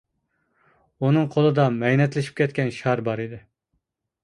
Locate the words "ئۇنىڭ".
1.03-1.27